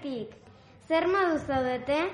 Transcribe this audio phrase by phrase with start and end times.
[0.00, 0.34] irratitik.
[0.88, 2.10] Zer modu zaudete?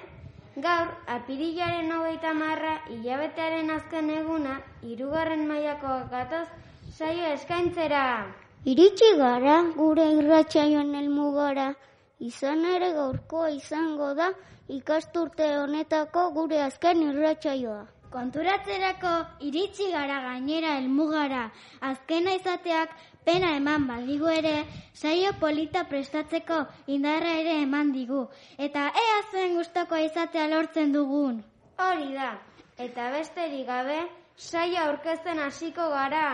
[0.56, 6.48] Gaur, apirilaren hogeita marra, hilabetearen azken eguna, hirugarren mailako gatoz,
[6.97, 8.27] saio eskaintzera.
[8.64, 11.75] Iritsi gara gure irratsaioen helmugara,
[12.19, 14.30] izan ere gaurkoa izango da
[14.69, 17.84] ikasturte honetako gure azken irratsaioa.
[18.11, 19.12] Konturatzerako
[19.45, 21.50] iritsi gara gainera helmugara,
[21.80, 22.89] azkena izateak
[23.27, 24.55] pena eman badigu ere,
[24.95, 26.61] saio polita prestatzeko
[26.97, 28.23] indarra ere eman digu,
[28.67, 31.42] eta ea zuen gustokoa izatea lortzen dugun.
[31.87, 32.31] Hori da,
[32.78, 33.98] eta besterik gabe,
[34.37, 36.28] saio aurkezten hasiko gara.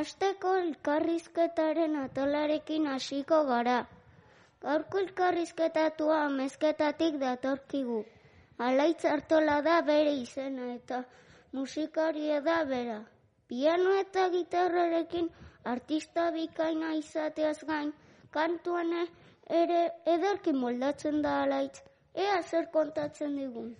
[0.00, 3.80] Asteko elkarrizketaren atolarekin hasiko gara.
[4.62, 8.04] Gaurko elkarrizketatua amezketatik datorkigu.
[8.60, 11.02] Alaitz hartola da bere izena eta
[11.52, 12.98] musikaria da bera.
[13.48, 15.30] Piano eta gitarrarekin
[15.64, 17.92] artista bikaina izateaz gain,
[18.30, 18.92] kantuan
[19.62, 21.82] ere ederki moldatzen da alaitz.
[22.14, 23.74] Ea zer kontatzen digun.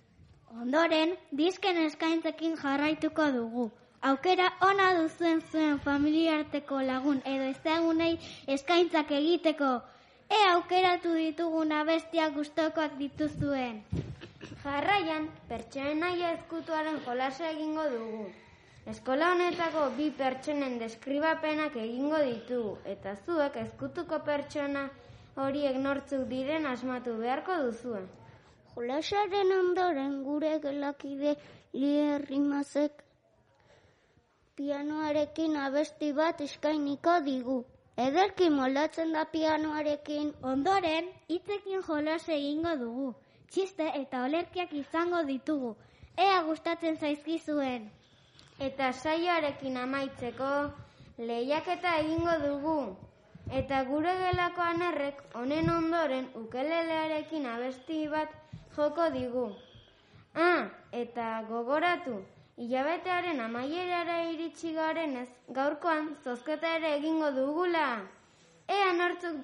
[0.63, 3.71] Ondoren, disken eskaintzekin jarraituko dugu.
[4.11, 8.13] Aukera ona duzuen zuen familiarteko lagun edo ezagunei
[8.57, 9.73] eskaintzak egiteko.
[10.31, 13.83] E aukeratu ditugun abestiak gustokoak dituzuen.
[14.65, 18.25] Jarraian, pertsonen naia ezkutuaren jolasa egingo dugu.
[18.89, 24.89] Eskola honetako bi pertsonen deskribapenak egingo ditugu, eta zuek ezkutuko pertsona
[25.37, 28.09] horiek nortzuk diren asmatu beharko duzuen.
[28.75, 31.37] Jolasaren ondoren gure gelakide
[31.75, 33.05] lierrimazek
[34.57, 37.59] pianoarekin abesti bat eskainiko digu.
[38.07, 40.33] Ederki moldatzen da pianoarekin.
[40.43, 43.09] Ondoren, hitzekin jolas egingo dugu.
[43.51, 45.77] Txiste eta olerkiak izango ditugu.
[46.17, 47.91] Ea gustatzen zaizkizuen.
[48.61, 50.49] Eta saioarekin amaitzeko,
[51.29, 52.75] lehiaketa egingo dugu.
[53.61, 58.35] Eta gure gelako anerrek honen ondoren ukelelearekin abesti bat
[58.77, 59.47] joko digu.
[60.35, 62.19] Ah, eta gogoratu,
[62.61, 65.29] hilabetearen amaierara iritsi garenez,
[65.61, 67.89] gaurkoan zozketa ere egingo dugula.
[68.69, 69.41] Ea nortzuk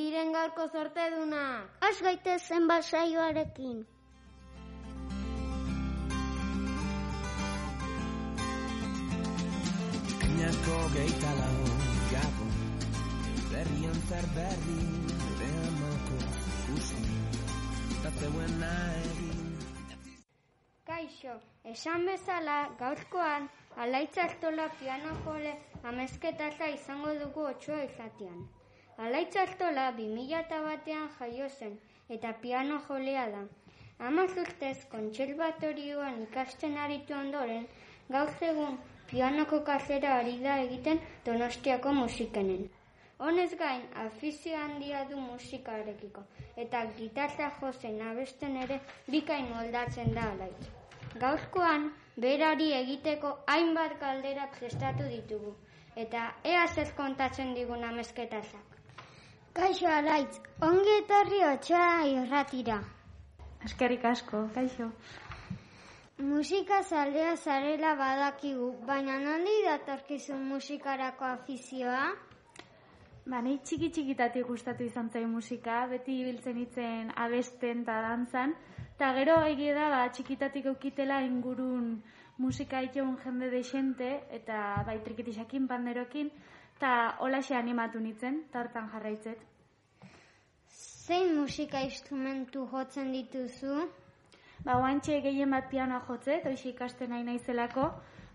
[0.00, 1.68] diren gaurko sortedunak.
[1.84, 3.80] Has gaitezen basaioarekin.
[10.40, 11.64] Kainako geita lau
[12.10, 12.52] gabon
[13.50, 14.76] Berrian zer berri
[15.22, 16.14] Gure amako
[16.50, 17.00] ikusi
[17.96, 19.42] Eta zeuen egin
[20.88, 21.34] Kaixo,
[21.72, 23.50] esan bezala gaurkoan
[23.84, 25.52] alaitzartola piano jole
[25.90, 28.38] amezketata izango dugu otxoa izatean.
[29.08, 31.76] Alaitzartola 2000 batean jaio zen
[32.08, 33.44] eta piano jolea da.
[34.08, 37.68] Amaz urtez kontserbatorioan ikasten aritu ondoren,
[38.08, 42.68] gaur egun pianoko kasera ari da egiten donostiako musikenen.
[43.20, 46.22] Honez gain, afizio handia du musikarekiko,
[46.56, 48.78] eta gitarra jozen abesten ere
[49.14, 50.70] bikain moldatzen da alaitz.
[51.24, 51.90] Gaurkoan,
[52.24, 55.52] berari egiteko hainbat galdera prestatu ditugu,
[55.96, 58.78] eta ea zer kontatzen digun amezketazak.
[59.52, 60.40] Kaixo alaitz,
[60.70, 62.78] ongi etorri otxoa irratira.
[63.68, 64.88] Eskerrik asko, kaixo.
[66.20, 72.02] Musika zalea zarela badakigu, baina nondi datorkizun musikarako afizioa?
[73.24, 79.12] Ba, nahi txiki txikitatik gustatu izan zain musika, beti ibiltzen itzen abesten eta dantzan, eta
[79.16, 81.88] gero egia da, ba, txikitatik eukitela ingurun
[82.36, 84.10] musika itoun jende desente,
[84.40, 86.28] eta bai trikitisakin panderokin,
[86.76, 86.92] eta
[87.24, 89.48] holaxe animatu nitzen, eta jarraitzet.
[90.68, 93.80] Zein musika instrumentu jotzen dituzu?
[94.64, 97.86] Ba, oantxe gehien bat pianoa jotzet, oixe ikasten nahi naizelako,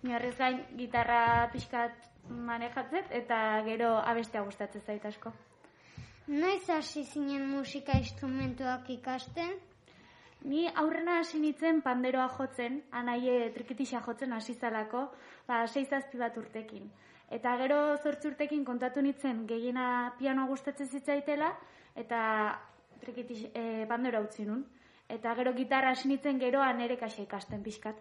[0.02, 3.38] miarrez gain gitarra pixkat manejatzet, eta
[3.68, 5.32] gero abestea gustatzen zait asko.
[6.28, 9.52] Noiz hasi zinen musika instrumentuak ikasten?
[10.50, 15.04] Ni aurrena hasi nintzen panderoa jotzen, anaie trikitisa jotzen hasi zalako,
[15.48, 16.90] ba, seizazpi bat urtekin.
[17.38, 21.52] Eta gero zortzi urtekin kontatu nintzen gehiena pianoa gustatzen zitzaitela,
[21.96, 22.20] eta
[23.02, 24.66] trikitis, e, pandero utzi nun.
[25.10, 27.98] Eta gero gitarra hasi nintzen geroa nere kaxa ikasten pixkat.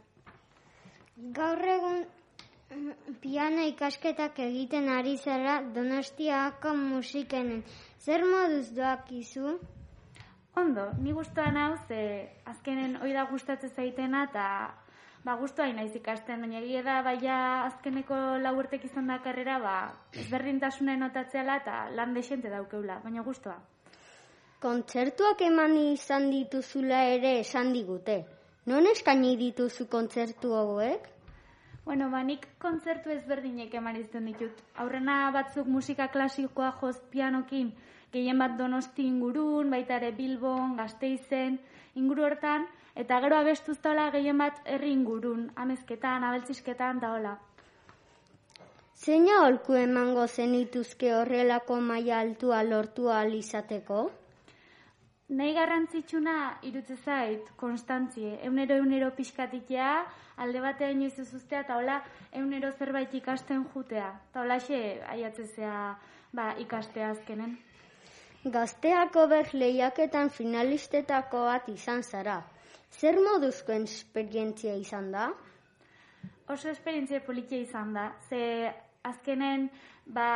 [1.37, 7.63] Gaur egun mm, piano ikasketak egiten ari zara donostiako musikenen.
[8.01, 9.59] Zer moduz doakizu?
[10.57, 12.01] Ondo, ni guztuan hau, ze
[12.47, 14.47] azkenen hoi da gustatzen zaitena, eta
[15.25, 17.37] ba, guztua naiz ikasten, baina egia da, baina
[17.67, 19.77] azkeneko laurtek izan da karrera, ba,
[20.25, 23.57] ezberdintasunen notatzeala eta lan desente daukeula, baina guztua.
[24.65, 28.15] Kontzertuak eman izan dituzula ere esan digute.
[28.71, 31.11] Non eskaini dituzu kontzertu hauek?
[31.85, 34.63] Bueno, ba, nik kontzertu ezberdinek eman izan ditut.
[34.81, 37.75] Aurrena batzuk musika klasikoa joz pianokin
[38.17, 41.61] gehien bat donosti ingurun, baita ere Bilbon, Gasteizen,
[42.01, 42.65] inguru hortan,
[42.97, 47.37] eta gero abestuztala gehien bat herri ingurun, amezketan, abeltzisketan, eta hola.
[48.97, 54.05] Zeina holku emango zenituzke horrelako maila altua lortu ahal izateko?
[55.33, 59.93] Nahi garrantzitsuna irutze zait, konstantzie, eunero eunero pixkatitea,
[60.37, 62.03] alde batean inoiz ez ustea, eta hola,
[62.37, 64.11] eunero zerbait ikasten jutea.
[64.29, 64.81] Eta hola xe,
[65.15, 65.79] aiatzezea,
[66.37, 67.57] ba, ikastea azkenen.
[68.45, 72.43] Gazteako ber lehiaketan finalistetako bat izan zara.
[72.93, 75.31] Zer moduzko esperientzia izan da?
[76.53, 78.69] Oso esperientzia politia izan da, ze
[79.09, 79.71] azkenen,
[80.05, 80.29] ba,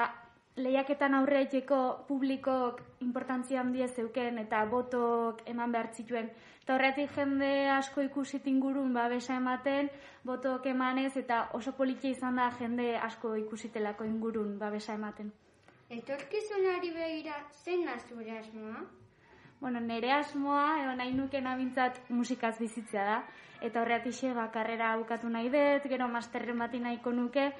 [0.58, 6.30] lehiaketan aurreiteko publikok importantzia handia zeuken eta botok eman behar zituen.
[6.62, 9.90] Eta horretik jende asko ikusit ingurun babesa ematen,
[10.24, 15.32] botok emanez eta oso politia izan da jende asko ikusitelako ingurun babesa ematen.
[15.88, 18.82] Etorkizunari begira, zein da zure asmoa?
[19.60, 23.18] Bueno, nire asmoa, edo nahi nuke nabintzat musikaz bizitzea da.
[23.64, 27.52] Eta horretik ba, karrera bukatu nahi dut, gero masterren bati nahiko nuke,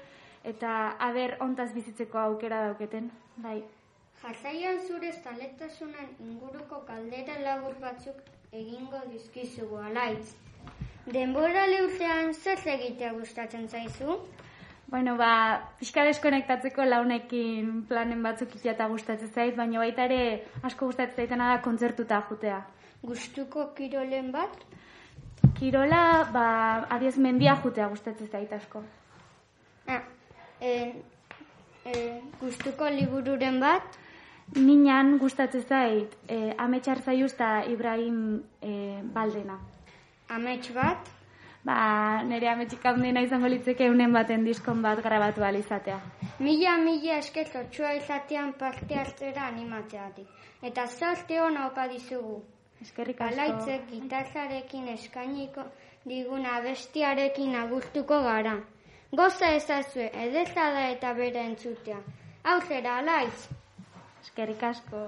[0.43, 3.11] eta aber ontaz bizitzeko aukera dauketen.
[3.37, 3.61] Bai.
[4.21, 8.19] Jarraian zure zaletasunen inguruko kaldera labur batzuk
[8.51, 10.35] egingo dizkizugu alaitz.
[11.13, 14.19] Denbora lehurzean zer egitea gustatzen zaizu?
[14.89, 15.31] Bueno, ba,
[15.79, 20.21] pixka deskonektatzeko launekin planen batzuk ikia eta gustatzen zait, baina baita ere
[20.65, 22.59] asko gustatzen zaitena da kontzertuta jutea.
[23.05, 24.55] Gustuko kirolen bat?
[25.59, 26.01] Kirola,
[26.33, 26.45] ba,
[26.95, 28.81] adiez mendia jutea gustatzen zait asko.
[29.87, 30.01] Ah,
[30.61, 30.93] e,
[31.85, 33.99] e, gustuko libururen bat?
[34.55, 39.59] Minan gustatzen zait, e, ametxar zaiuz eta Ibrahim e, Baldena.
[40.29, 41.09] Amets bat?
[41.63, 45.99] Ba, nire ametxik handena izango litzeke eunen baten diskon bat grabatu ahal izatea.
[46.39, 50.27] Mila, mila esker txua izatean parte hartzera animatzeatik.
[50.63, 52.39] Eta zorte hona opa dizugu.
[52.81, 53.35] Eskerrik asko.
[53.35, 55.65] Alaitzek gitarrarekin eskainiko
[56.07, 58.55] diguna abestiarekin agurtuko gara.
[59.11, 61.97] Goza ezazue, edeza da eta bere entzutea.
[62.51, 63.47] Aurrera, alaitz!
[64.21, 64.99] Eskerrik asko.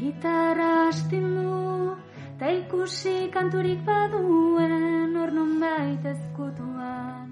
[0.00, 1.96] Gitarra astindu,
[2.40, 7.23] ta ikusi kanturik baduen hor nonbait ezkutuan.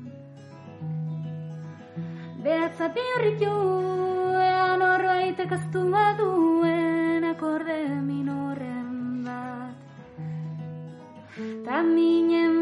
[2.43, 3.51] Behatza bihurritu,
[4.43, 9.77] ean horbaitek aztu baduen akorde minorren bat.
[11.67, 12.59] Ta minen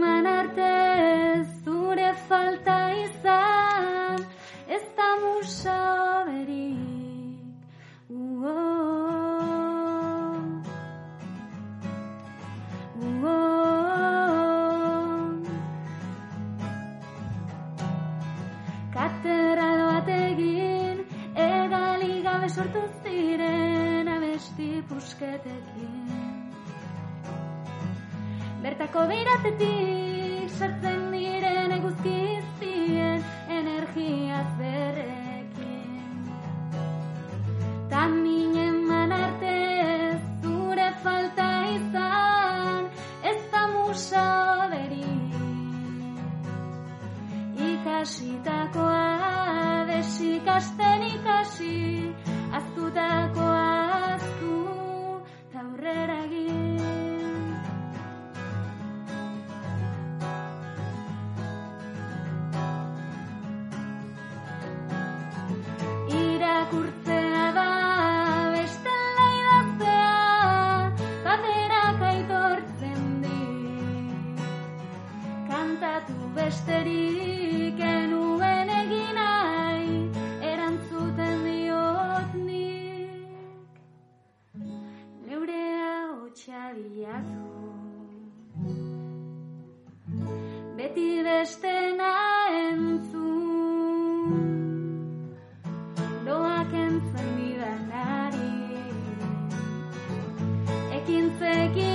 [101.40, 101.89] forgive.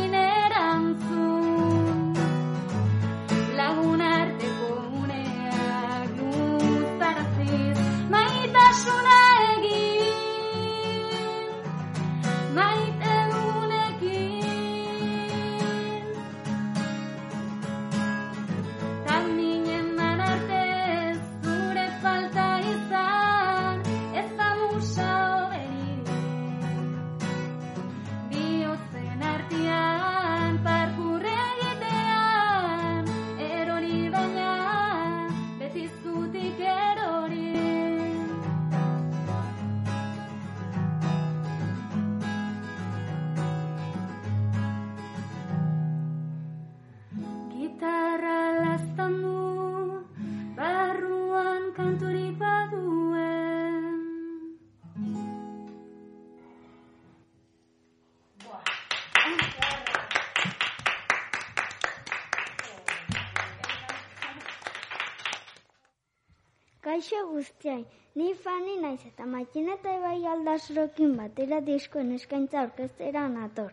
[67.45, 67.85] Guztiai,
[68.15, 73.71] ni fani naiz eta makineta ebai aldazrokin batera diskoen eskaintza orkestera nator.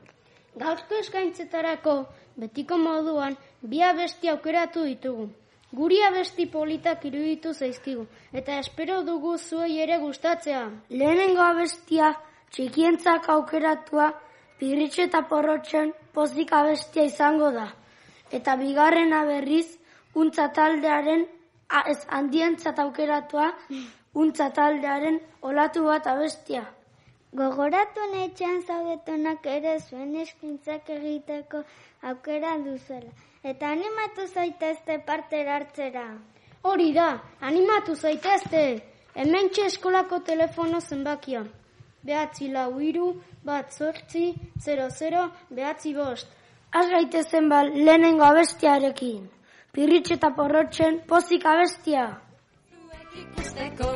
[0.62, 1.94] Gaurko eskaintzetarako,
[2.36, 5.28] betiko moduan, bi abesti aukeratu ditugu.
[5.72, 8.04] Guri abesti politak iruditu zaizkigu,
[8.40, 10.64] eta espero dugu zuei ere gustatzea.
[10.90, 12.12] Lehenengo abestia,
[12.52, 14.10] txikientzak aukeratua,
[14.58, 17.70] pirritxe eta porrotxen pozik abestia izango da.
[18.30, 19.78] Eta bigarrena berriz,
[20.14, 21.24] untza taldearen,
[21.92, 23.48] ez handientzat aukeratua,
[24.14, 26.64] untza taldearen olatu bat abestia.
[27.32, 31.62] Gogoratu netxean zaudetunak ere zuen eskintzak egiteko
[32.10, 33.12] aukera duzuela.
[33.42, 36.04] Eta animatu zaitezte parte hartzera.
[36.62, 37.08] Hori da,
[37.40, 38.64] animatu zaitezte!
[39.14, 41.42] Hemen eskolako telefono zenbakia.
[42.04, 43.08] Behatzi lau iru,
[43.44, 46.28] bat zortzi, 00, behatzi bost.
[46.72, 49.28] Az gaitezen bal lehenengo abestiarekin.
[49.76, 52.02] Pirritxe eta porrotxen pozik abestia.
[53.20, 53.88] ikusteko,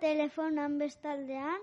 [0.00, 1.60] Telefonan bestaldean?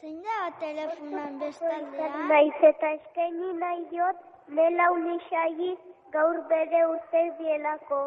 [0.00, 2.22] Zein dago telefonan bestaldean?
[2.28, 5.76] Naiz eta eskaini nahi diot Nela unixai
[6.12, 8.00] gaur bere urte dielako.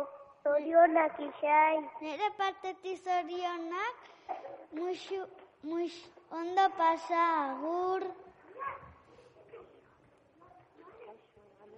[0.43, 1.77] Zorionak isai.
[2.01, 3.95] Nere partetik zorionak,
[4.71, 5.25] muxu,
[5.63, 5.91] mux,
[6.31, 8.05] ondo pasa, agur.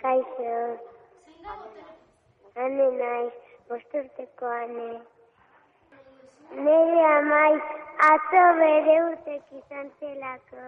[0.01, 0.58] Kaixo.
[2.56, 3.34] Ane naiz,
[3.70, 4.89] bosturteko ane.
[6.51, 7.62] Nere amaiz,
[8.12, 10.65] atzo bere urtek izan zelako.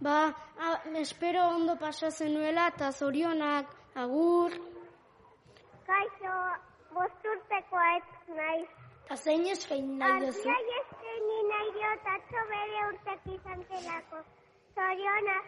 [0.00, 0.16] Ba,
[0.58, 0.68] a,
[1.00, 4.56] espero ondo pasa zenuela eta zorionak, agur.
[5.86, 6.34] Kaixo,
[6.94, 8.68] bosturteko ez naiz.
[9.04, 10.48] Eta zein eskaini nahi duzu?
[10.54, 14.22] Argiai eskaini nahi diot atzo bere urtek izan zelako.
[14.74, 15.46] Zorionak.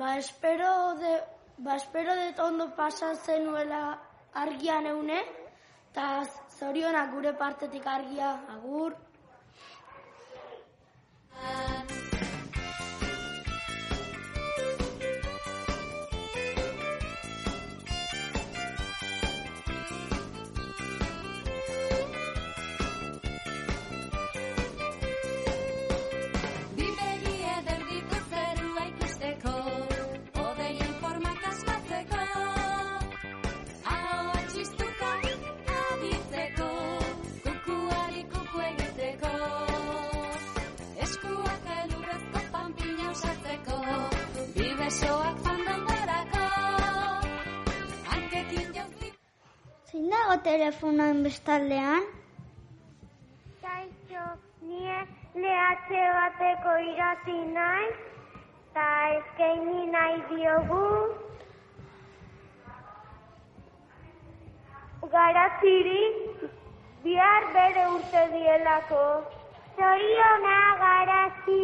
[0.00, 1.12] Ba, espero de,
[1.58, 3.82] ba, espero de ondo pasa zenuela
[4.34, 5.18] argian eune,
[5.90, 6.24] eta
[6.62, 8.92] zorionak gure partetik argia, agur.
[44.92, 46.46] Bibesoak fandan barako,
[48.10, 49.08] hankekin jauzi.
[49.88, 52.04] Zein dago telefonan bestaldean?
[53.62, 54.24] Kaixo,
[54.68, 54.98] nie
[55.44, 57.96] lehatxe bateko irati naiz,
[58.68, 60.84] eta eskaini nahi diogu.
[65.14, 66.02] Garaziri,
[67.04, 69.04] bihar bere urte dielako.
[69.76, 71.62] Zoriona garazi.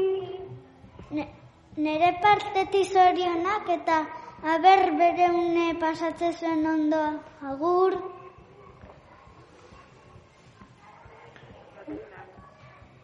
[1.78, 3.98] Ne, nere partetik zorionak eta
[4.52, 7.02] aber bere une pasatzen ondo,
[7.50, 7.94] agur.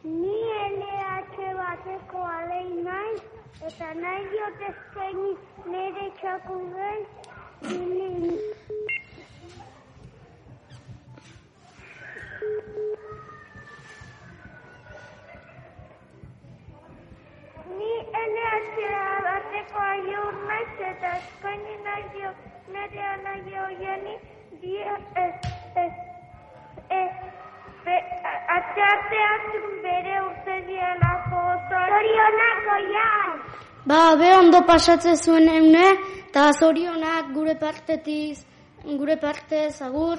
[0.03, 3.23] Ni LH bateko alei naiz,
[3.71, 5.33] eta nahi diot eskaini
[5.71, 6.99] nire txakuden
[19.75, 22.31] bateko aiur naiz, eta eskaini nahi dio
[22.73, 24.15] nire anaia oiani
[24.61, 25.35] dia ez,
[25.77, 25.93] ez,
[26.91, 27.13] ez,
[27.85, 27.97] Be,
[28.57, 29.43] atxarteak
[29.83, 33.35] bere urte dielako zorionak oian.
[33.85, 35.91] Ba, be ondo pasatzen zuen eune,
[36.31, 38.47] eta zorionak gure partetiz,
[38.87, 40.17] gure partez, agur.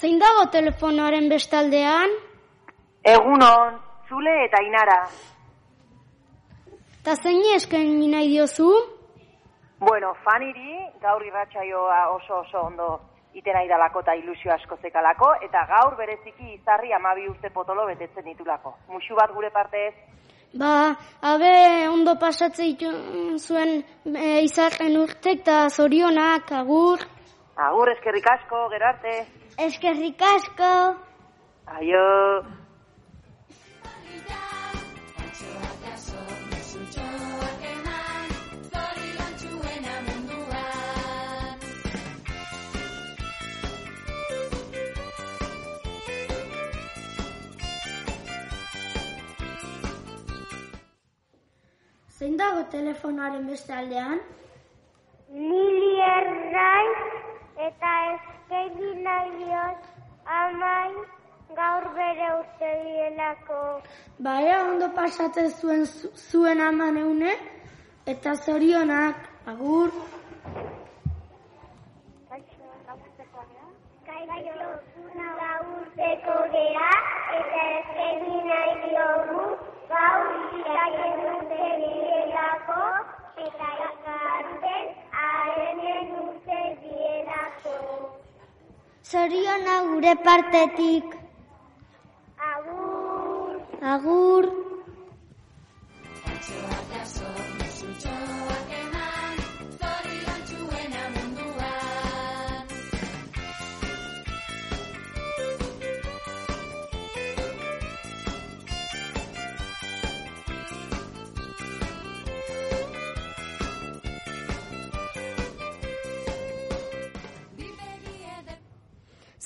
[0.00, 2.12] Zein dago telefonoaren bestaldean?
[3.12, 3.78] Egunon,
[4.08, 4.98] Zule eta Inara.
[7.04, 8.68] Ta zein eskaini nahi diozu?
[9.80, 12.88] Bueno, faniri gaur irratsaioa oso oso ondo
[13.34, 18.24] iten nahi dalako eta ilusio asko zekalako, eta gaur bereziki izarri amabi urte potolo betetzen
[18.30, 18.74] ditulako.
[18.88, 19.94] Muxu bat gure partez,
[20.58, 22.88] Ba, abe ondo pasatze ditu
[23.38, 23.82] zuen
[24.16, 27.04] e, izarren urtek eta zorionak, agur.
[27.66, 29.12] agur eskerrik asko, gero arte.
[29.58, 30.70] Eskerrik asko.
[31.66, 32.44] Aio.
[52.18, 54.20] Zein dago telefonoaren beste aldean?
[55.34, 56.98] Lili erraiz
[57.70, 59.78] eta eskegi nahi diot
[60.26, 60.94] amain
[61.56, 63.82] gaur bere urte dielako.
[64.18, 67.32] Ba, ea ondo pasatzen zuen zu- zuen aman eune,
[68.06, 69.90] eta zorionak, agur.
[72.28, 72.64] Kaixo,
[75.40, 76.90] gaurteko gea
[77.38, 79.44] eta eskegi nahi diogu
[79.92, 80.26] gaur
[80.58, 82.80] ikaien urte dielako
[83.46, 86.37] eta ikasten arenen dielako.
[89.10, 91.14] Zoriona gure partetik.
[92.52, 93.60] Agur!
[93.92, 94.67] Agur.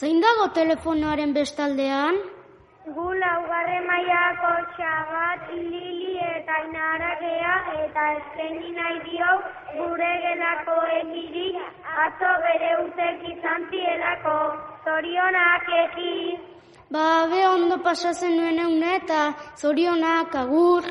[0.03, 2.17] Zein dago telefonoaren bestaldean?
[2.95, 9.29] Gu laugarren mailako txabat, Lili eta Inara gea eta eskaini nahi dio
[9.77, 11.47] gure gelako egiri
[12.07, 14.35] atzo bere urtek izan zielako.
[14.89, 16.17] Zorionak eki.
[16.91, 19.23] Ba, be ondo pasatzen nuen eune eta
[19.55, 20.91] zorionak, agur.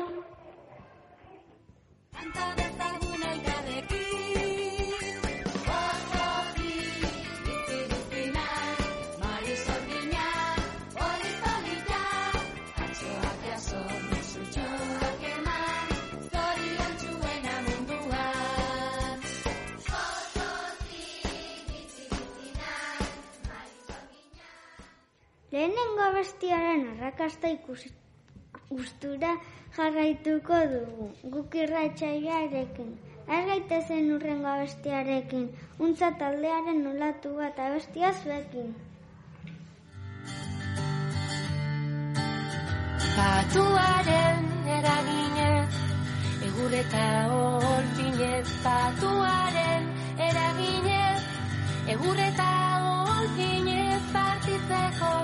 [25.52, 27.90] Lehenengo bestiaren arrakasta ikusi
[28.72, 29.32] ustura
[29.76, 32.94] jarraituko dugu, guk irratxaiarekin.
[33.36, 35.44] Ez gaitezen urrengo bestiarekin,
[35.88, 38.72] untza taldearen olatu bat abestia zuekin.
[43.18, 45.68] Patuaren eraginez,
[46.48, 47.04] egur eta
[47.42, 49.92] olpinez, patuaren
[50.30, 51.22] eraginez,
[51.98, 52.50] egur eta
[52.96, 55.14] olpinez, partitzeko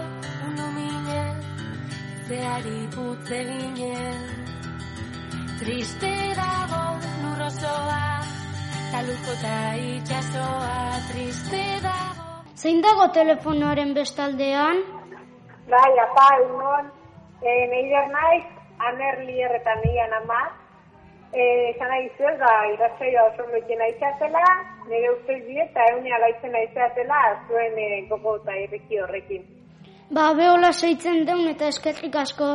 [2.29, 4.21] zeari putze ginez.
[5.61, 6.83] Triste dago
[7.23, 8.03] lurrosoa,
[8.93, 9.55] taluko eta
[9.93, 10.77] itxasoa,
[11.09, 12.29] triste dago.
[12.63, 14.85] Zein dago telefonoaren bestaldean?
[15.73, 16.93] Bai, apa, egunon,
[17.41, 18.47] e, neider naiz,
[18.91, 20.43] aner lier eta neian ama,
[21.33, 24.45] e, esan nahi zuet, ba, iratzaioa oso metien aitzatela,
[24.91, 29.49] nire ustez die, eta eune alaitzen aitzatela, zuen e, gogo eta irriki horrekin.
[30.11, 32.47] Ba, behola seitzen deun eta eskerrik asko.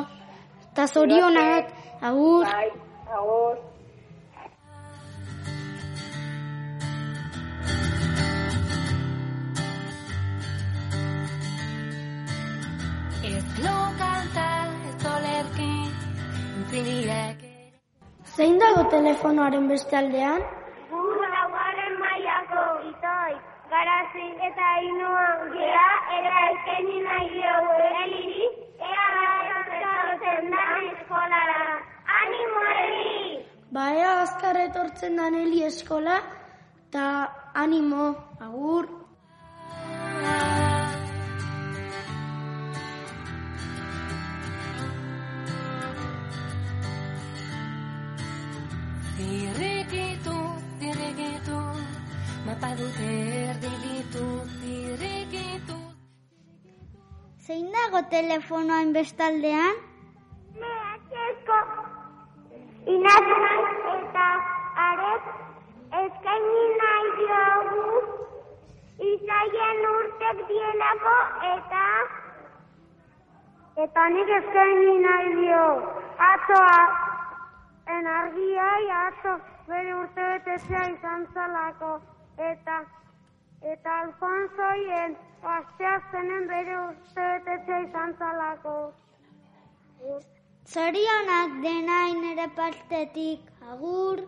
[0.71, 1.69] Eta zorionak,
[2.01, 2.47] agur.
[2.49, 2.69] Bai,
[3.19, 3.61] agur.
[13.33, 14.49] Ez lo kanta,
[14.89, 15.71] ez olerki,
[16.57, 17.49] entziniak
[18.35, 20.39] Zein dago telefonoaren beste aldean?
[20.89, 21.01] Gu
[21.33, 21.82] laugarren mailako
[23.73, 28.47] itoi, garazin eta inua gea eta eskaini nahi diogu eliri,
[28.79, 29.63] ea gara
[30.51, 31.61] da eskolara.
[32.21, 33.45] Animo Eli!
[33.71, 36.21] Ba, ea azkar etortzen da Neli eskola,
[36.87, 38.87] eta animo, agur.
[49.17, 50.37] Zirrikitu,
[50.79, 51.82] zirrikitu,
[52.45, 53.09] mapa dute
[53.49, 54.25] erdibitu,
[54.59, 55.77] zirrikitu.
[57.45, 59.79] Zein dago telefonoan bestaldean?
[60.63, 61.59] Mehatxezko
[62.95, 64.27] inazan eta
[64.87, 65.29] aret
[66.01, 67.85] eskaini nahi diogu
[69.93, 71.15] urtek dielako
[71.53, 71.85] eta
[73.85, 75.65] eta nik eskaini nahi dio
[76.31, 76.79] atzoa
[77.95, 79.37] en argiai atzo
[79.69, 81.93] bere urte betetzea izan zalako
[82.37, 82.83] eta
[83.71, 85.15] eta Alfonsoien
[85.55, 88.75] asteazkenen bere urte betetzea izan zalako.
[90.73, 94.23] Zorionak denain ere partetik, agur.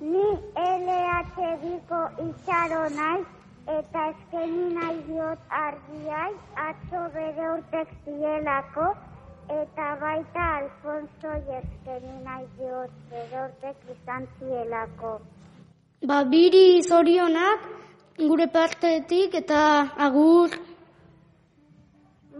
[0.00, 0.26] Ni
[0.56, 3.26] LHBiko itxaro naiz
[3.78, 6.32] eta eskeni nahi diot argiai
[6.66, 8.86] atzo bere urtek zielako
[9.58, 15.20] eta baita Alfonso eskeni nahi diot bere urtek izan zielako.
[16.08, 17.64] Ba, biri zorionak
[18.16, 19.64] gure partetik eta
[20.00, 20.54] agur.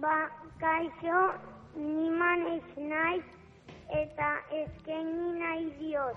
[0.01, 0.15] Ba,
[0.63, 1.21] kaixo,
[1.77, 3.27] niman ez naiz
[4.01, 4.31] eta
[4.63, 6.17] eskeni nahi diot.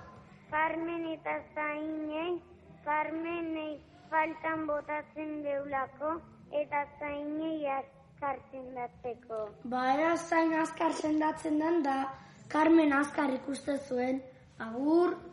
[0.53, 2.39] Carmen eta zainei,
[2.85, 3.75] Carmenei
[4.09, 6.15] faltan botatzen deulako
[6.61, 9.43] eta zainei azkartzen datzeko.
[9.65, 11.99] Ba, ea zain azkar sendatzen den da,
[12.47, 14.23] Carmen azkar ikuste zuen.
[14.59, 15.32] Agur.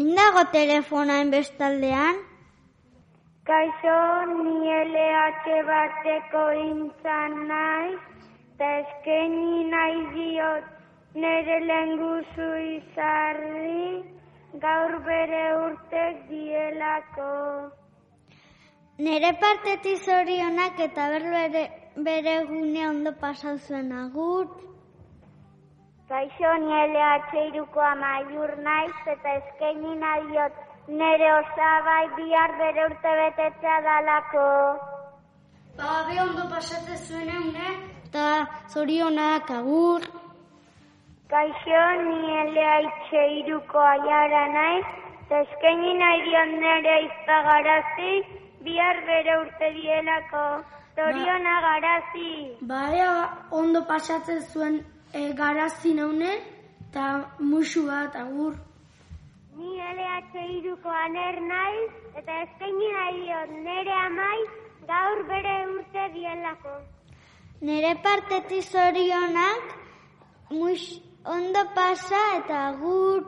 [0.00, 2.20] Zin dago telefonaen bestaldean?
[3.48, 3.96] Kaixo,
[4.28, 7.98] ni LH bateko intzan naiz,
[8.54, 10.70] eta eskeni nahi diot
[11.24, 13.84] nere lenguzu izarri,
[14.64, 17.28] gaur bere urtek dielako.
[19.08, 21.66] Nere partetik zorionak eta ber bere,
[22.08, 24.48] bere gune ondo pasau zuen agur.
[26.10, 30.56] Kaixo, ni LH iruko amaiur naiz, eta eskeni nahi diot
[31.00, 34.48] nere osabai bihar bere urte betetzea dalako.
[35.78, 37.70] Ba, be ondo pasatzen zuen eune,
[38.08, 38.26] eta
[38.72, 40.10] zorionak agur.
[41.30, 44.84] Kaixo, ni LH iruko aiara naiz,
[45.22, 48.14] eta eskeni nahi diot nere izpagarazi,
[48.66, 50.46] bihar bere urte dielako.
[50.96, 52.30] Zoriona garazi.
[52.70, 53.12] Ba, ea
[53.58, 56.32] ondo pasatzen zuen e, garazi naune,
[56.88, 57.06] eta
[57.38, 58.54] musu bat agur.
[59.56, 64.40] Ni LH iruko aner naiz, eta eskaini nahi diot nere amai
[64.92, 66.74] gaur bere urte dielako.
[67.68, 69.74] Nere partetik zorionak,
[70.50, 70.84] mus,
[71.24, 73.26] ondo pasa eta agur.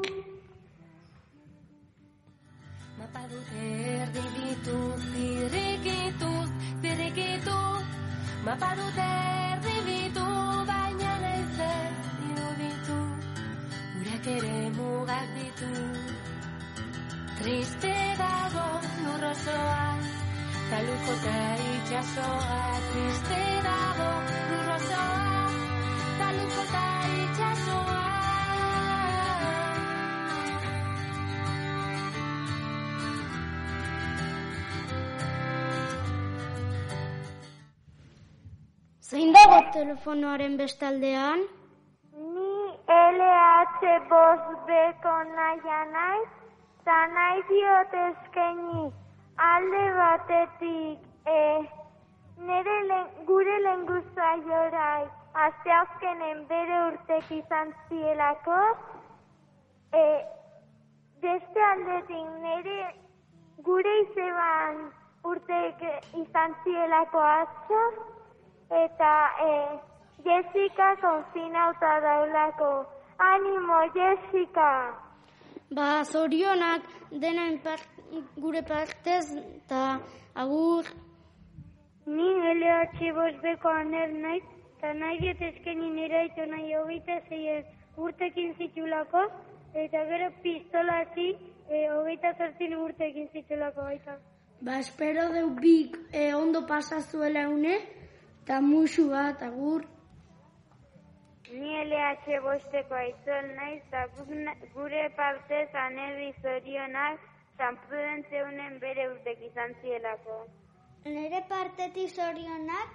[2.98, 3.66] Mapa dute
[3.98, 4.78] erdi ditu,
[5.10, 6.32] zirrikitu,
[6.82, 7.58] zirrikitu.
[8.46, 9.08] Mapa dute
[9.52, 9.71] erdi
[14.22, 15.68] Urak ere mugak ditu.
[17.38, 18.66] Triste dago
[19.02, 19.98] lurrozoa,
[20.70, 21.38] taluko eta
[21.70, 22.58] itxasoa.
[22.92, 24.10] Triste dago
[24.50, 25.24] lurrozoa,
[26.20, 26.84] taluko eta
[27.22, 28.04] itxasoa.
[39.02, 41.42] Zein dago telefonoaren bestaldean?
[44.12, 46.32] Bost beko naia naiz,
[46.80, 48.82] eta nahi diot eskaini
[49.44, 51.38] alde batetik e,
[52.50, 55.06] nere len, gure lenguza jorai
[55.46, 58.60] asteazkenen bere urtek izan zielako,
[60.02, 60.04] e,
[61.24, 62.78] beste aldetik nere
[63.70, 64.88] gure izeban
[65.34, 65.86] urtek
[66.24, 67.84] izan zielako atzo,
[68.86, 69.14] eta
[69.50, 69.52] e,
[70.26, 72.74] Jessica konfinauta daulako.
[73.22, 74.70] Animo, Jessica!
[75.70, 77.86] Ba, zorionak denen part,
[78.36, 80.00] gure partez eta
[80.34, 80.88] agur.
[82.06, 84.42] Ni LH bosbeko aner naiz,
[84.74, 87.62] eta nahi diet eskeni nire aitu nahi hogeita zeien
[87.96, 89.22] urtekin zitulako,
[89.84, 91.28] eta gero pistola hasi
[91.70, 94.18] e, hogeita zortzin urtekin zitulako baita.
[94.60, 97.78] Ba, espero deu bik e, ondo pasa zuela une,
[98.42, 99.86] eta musu bat agur.
[101.52, 103.82] Ni LH bosteko aitzol naiz,
[104.44, 107.18] na- gure partez anerri zorionak
[107.58, 110.36] San Prudentzeunen bere urtek izan zielako.
[111.04, 112.88] Nere partetik zorionak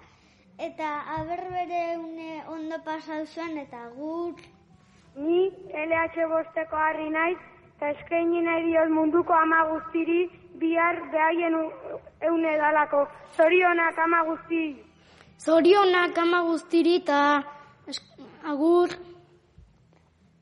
[0.68, 4.34] eta aber bere une ondo pasau zuen eta agur.
[5.16, 5.52] Ni
[5.90, 7.38] LH bosteko harri naiz,
[7.76, 11.60] eta eskaini nahi diot munduko ama guztiri bihar behaien
[12.22, 13.06] eune dalako.
[13.36, 14.64] Zorionak ama guzti.
[15.46, 17.22] Zorionak ama guztiri eta
[18.52, 18.90] agur.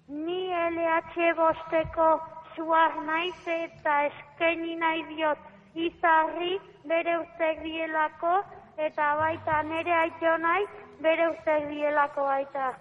[0.07, 2.07] Ni LH bosteko
[2.55, 5.39] zuaz naiz eta eskaini nahi diot
[5.87, 6.53] izarri
[6.91, 8.33] bere urtek dielako
[8.87, 10.67] eta baita nere aito nahi
[11.05, 12.73] bere urtek dielako baita.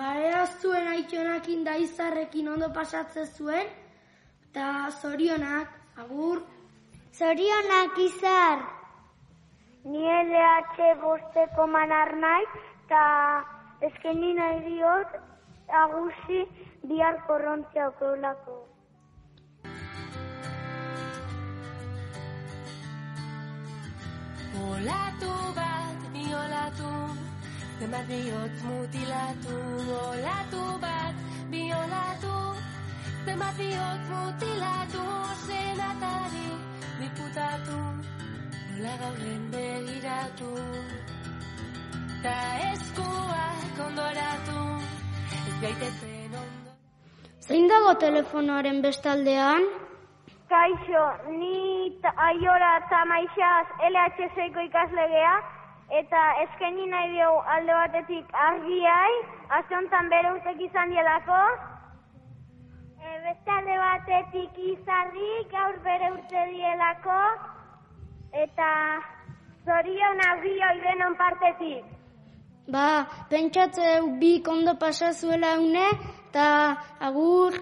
[0.00, 3.70] Barea zuen aitonakin da izarrekin ondo pasatzen zuen,
[4.50, 4.66] eta
[5.00, 5.72] zorionak,
[6.04, 6.44] agur.
[7.18, 8.62] Zorionak izar.
[9.84, 12.46] Ni LH bosteko manar nahi
[12.84, 13.02] eta
[13.88, 15.10] eskaini nahi diot
[15.82, 16.40] agusi
[16.88, 18.56] bihar korrontzia okeulako.
[24.70, 26.92] Olatu bat, bi olatu,
[27.78, 29.56] zenbat bihotz mutilatu.
[30.02, 32.36] Olatu bat, bi olatu,
[33.26, 35.06] zenbat bihotz mutilatu.
[35.46, 36.48] Senatari,
[37.00, 37.80] diputatu,
[38.68, 40.52] nola gaurren begiratu.
[42.20, 42.32] Ta
[42.68, 44.62] eskuak ondoratu,
[45.48, 46.72] ez gaitezen ondo.
[47.40, 49.62] Zein dago telefonoaren bestaldean?
[50.50, 51.04] Kaixo,
[51.38, 51.54] ni
[52.24, 55.30] aiora eta maixaz LHC-ko ikaslegea,
[56.00, 59.14] eta eskaini nahi dio alde batetik argiai,
[59.58, 61.38] aste honetan bere urtek izan dielako.
[63.00, 67.22] E, beste alde batetik izarri, gaur bere urte dielako,
[68.44, 68.68] eta
[69.64, 71.96] zorionak bioi denon partetik.
[72.70, 73.86] Ba, pentsatze
[74.20, 75.86] bi ondo pasa zuela une,
[76.28, 76.78] eta.
[77.00, 77.52] Agur!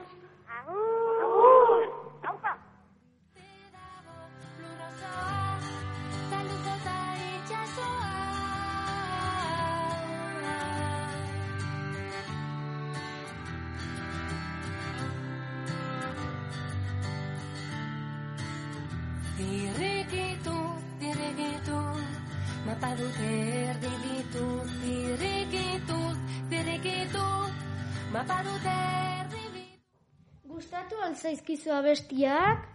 [31.19, 32.67] Alzaizkizu abestiak?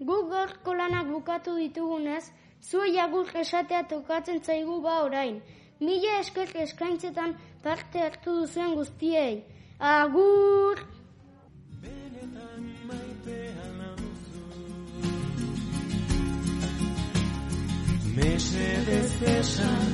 [0.00, 2.30] Guk gorko lanak bukatu ditugunez,
[2.64, 5.42] zuei agur esatea tokatzen zaigu ba orain.
[5.80, 9.44] Mila esker eskaintzetan parte hartu duzuen guztiei.
[9.78, 10.80] Agur!
[18.16, 19.89] Mesedez esan,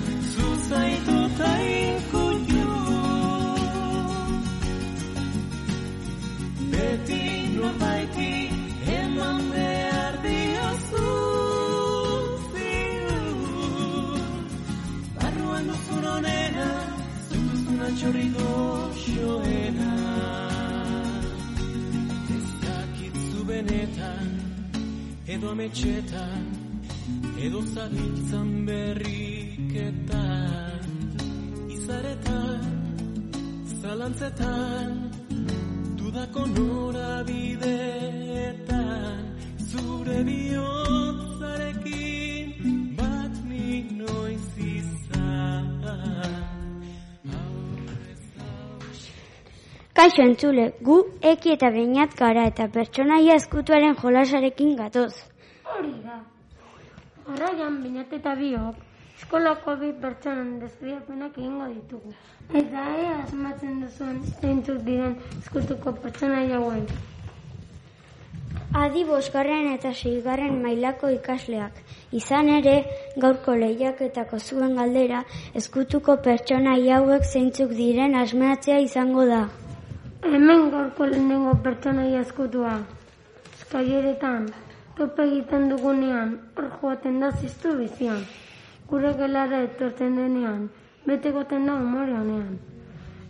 [18.07, 19.93] duzun atxorri goxoena
[22.37, 24.29] Ez dakitzu benetan,
[25.27, 26.45] edo ametxetan
[27.39, 30.11] edo zabiltzan berriketan
[31.77, 32.61] izaretan
[33.83, 34.91] zalantzetan
[35.99, 39.21] dudako norabideetan
[39.71, 42.47] zure bihotzarekin
[42.99, 44.47] bat nik noiz
[44.79, 45.65] izan
[49.97, 50.95] Kaixo entzule, gu
[51.29, 55.15] eki eta beinat gara eta pertsonaia eskutuaren jolasarekin gatoz.
[55.75, 56.19] Hori da.
[57.29, 58.83] Jarraian, binat eta biok,
[59.17, 62.13] eskolako bi pertsonan desbiapenak egingo ditugu.
[62.61, 66.87] Eta ea asmatzen duzuen zeintzuk diren eskutuko pertsona hauen.
[68.85, 71.85] Adi bosgarren eta seigarren mailako ikasleak.
[72.13, 72.83] Izan ere,
[73.17, 79.47] gaurko lehiaketako zuen galdera, eskutuko pertsona hauek zeintzuk diren asmatzea izango da.
[80.27, 82.73] Hemen gaurko lehenengo pertsonaia eskutua.
[83.55, 84.49] Eskaileretan,
[84.99, 88.25] tope egiten dugunean, hor joaten da ziztu bizian.
[88.91, 90.65] Gure gelara etortzen denean,
[91.07, 92.59] bete goten da umore honean.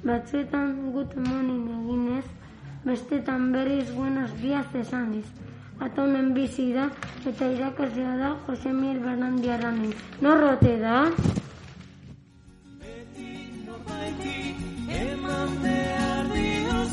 [0.09, 2.25] Batzuetan gut monin eginez,
[2.85, 5.27] bestetan berriz buenos días esaniz.
[5.81, 6.87] Ataunen bizi da
[7.29, 9.93] eta irakaslea da Jose Miguel Bernandiarranen.
[10.21, 11.03] Norrote da?
[14.97, 15.86] eman behar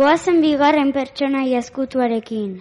[0.00, 2.54] Goazen bigarren pertsonaia ezkutuarekin.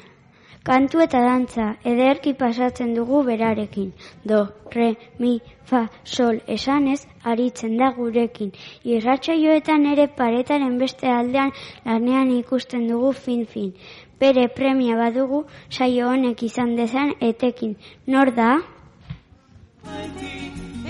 [0.63, 3.89] Kantu eta dantza, ederki pasatzen dugu berarekin.
[4.31, 4.37] Do,
[4.75, 4.89] re,
[5.19, 5.31] mi,
[5.71, 8.53] fa, sol, esanez, aritzen da gurekin.
[8.93, 11.51] Irratsaioetan ere paretaren beste aldean
[11.85, 13.73] lanean ikusten dugu fin-fin.
[14.19, 17.75] Bere premia badugu, saio honek izan dezan etekin.
[18.07, 18.53] Nor da?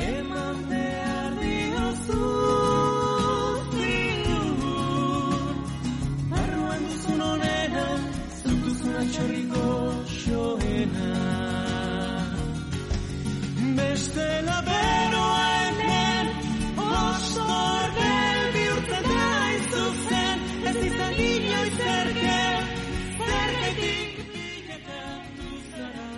[0.10, 0.73] eman
[9.14, 9.66] duzun atxorriko
[10.20, 11.12] xoena
[13.78, 16.26] Bestela beroa hemen,
[16.78, 20.38] oso ordel bihurtzen da izuzen
[20.70, 21.78] Ez izan inoiz
[24.34, 26.10] bilakatu zara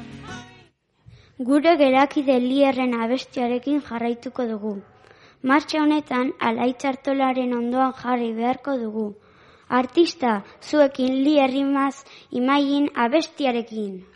[1.51, 4.73] Gure gerakide lierren abestiarekin jarraituko dugu.
[5.43, 9.07] Martxa honetan alaitzartolaren ondoan jarri beharko dugu.
[9.69, 14.14] Artista, zuekin lierrimaz imain abestiarekin.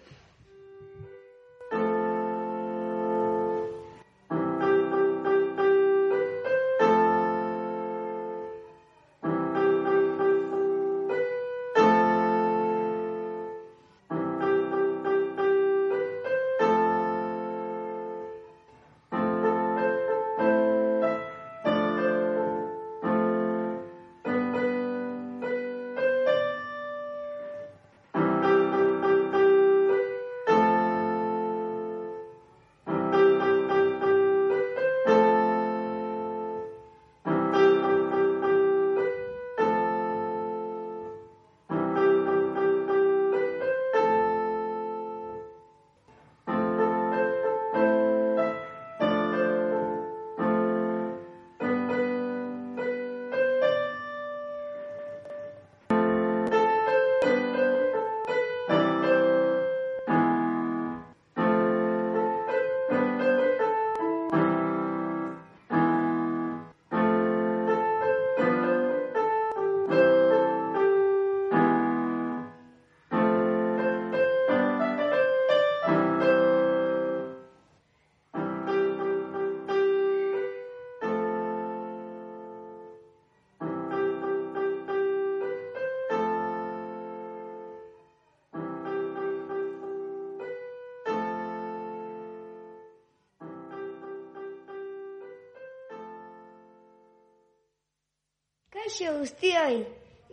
[98.89, 99.75] Kaixo guztioi,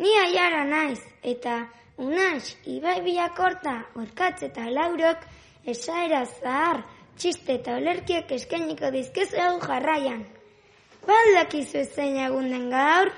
[0.01, 1.01] ni aiara naiz,
[1.33, 1.57] eta
[2.01, 5.27] unax, ibai biakorta, orkatz eta laurok,
[5.73, 6.81] esaera zahar,
[7.19, 10.25] txiste eta olerkiek eskainiko dizkezuegu jarraian.
[11.05, 13.13] Baldakizu zein egun den gaur?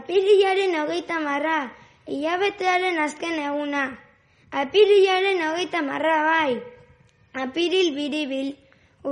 [0.00, 1.62] Apirilaren hogeita marra,
[2.10, 3.86] hilabetearen azken eguna.
[4.50, 6.60] Apirilaren hogeita marra bai.
[7.46, 8.54] Apiril biribil,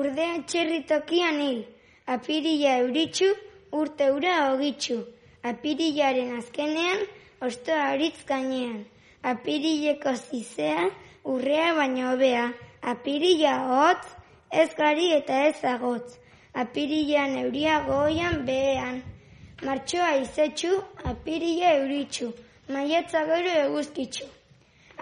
[0.03, 1.67] urde txerri tokian hil.
[2.19, 3.37] Apirila euritxu,
[3.71, 5.05] urte ura ogitxu.
[5.45, 7.03] Apirilaren azkenean,
[7.45, 8.79] ostoa horitz gainean.
[9.33, 10.87] Apirileko zizea,
[11.33, 12.47] urrea baino hobea.
[12.93, 14.07] Apirila hotz,
[14.63, 16.17] ez gari eta ez agotz.
[16.65, 19.03] Apirilan euria goian behean.
[19.69, 20.81] Martxoa izetxu,
[21.13, 22.31] apirila euritxu.
[22.73, 24.33] Maiatza gero eguzkitxu.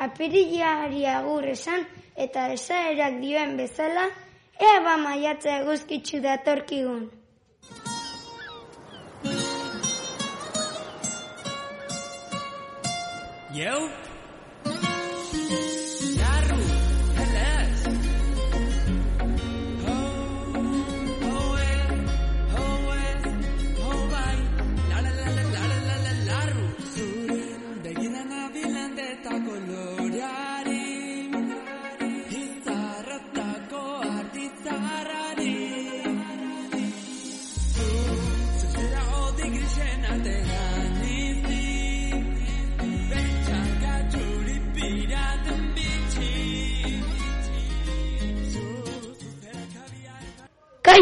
[0.08, 1.86] Apirilari agur esan
[2.26, 4.10] eta esaerak dioen bezala,
[4.58, 7.10] ea ba maiatza eguzkitxu datorkigun.
[13.54, 13.90] E eu?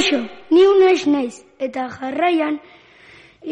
[0.01, 1.35] Kaixo, ni unaiz naiz,
[1.67, 2.55] eta jarraian,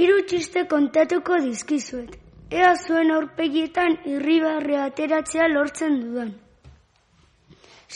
[0.01, 2.15] hiru txiste kontatuko dizkizuet.
[2.59, 6.31] Ea zuen aurpegietan irribarre ateratzea lortzen dudan.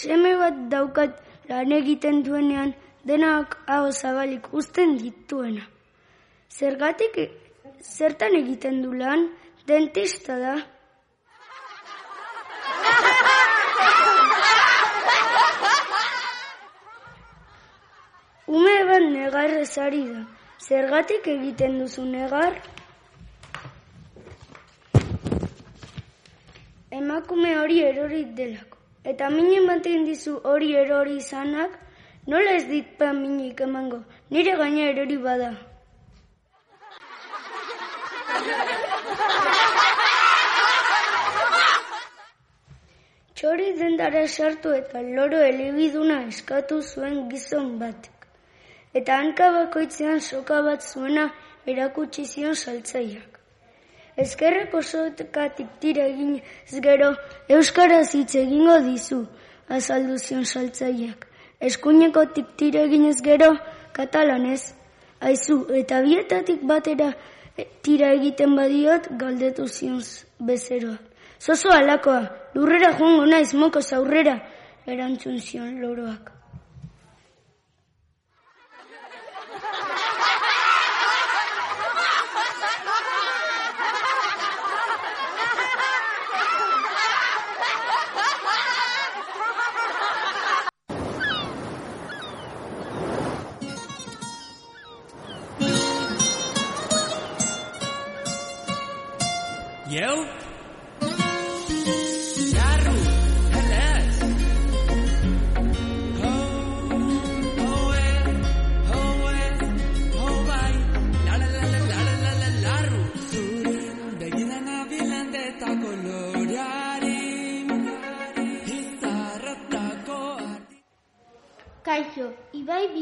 [0.00, 1.16] Seme bat daukat
[1.48, 2.74] lan egiten duenean,
[3.08, 5.64] denak hau zabalik uzten dituena.
[6.52, 7.16] Zergatik,
[7.80, 9.30] zertan egiten du lan,
[9.64, 10.58] dentista da.
[18.52, 20.22] Ume bat negarrez ari da.
[20.58, 22.58] Zergatik egiten duzu negar?
[26.98, 28.76] Emakume hori erori delako.
[29.12, 31.80] Eta minen baten dizu hori erori izanak,
[32.26, 35.50] nola ez dit pa minik emango, nire gaina erori bada.
[43.34, 48.11] Txori dendara sartu eta loro elebiduna eskatu zuen gizon bat.
[48.94, 51.30] Eta hanka bakoitzean soka bat zuena
[51.66, 53.38] erakutsi zion saltzaiak.
[54.16, 56.40] Ezkerreko sotekatik tira egin
[56.84, 57.14] gero,
[57.48, 59.22] Euskaraz hitz egingo dizu,
[59.68, 60.44] azaldu zion.
[61.60, 62.26] Eskuineko
[62.58, 63.56] tira egin ez gero,
[63.92, 64.74] katalanez,
[65.20, 67.12] aizu, eta bietatik batera
[67.56, 70.02] e, tira egiten badiot, galdetu zion
[70.40, 70.98] bezeroa.
[71.40, 74.36] Zozo alakoa, lurrera joango naiz moko zaurrera,
[74.86, 76.41] erantzun zion loroak.